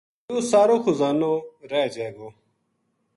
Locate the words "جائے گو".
1.93-2.27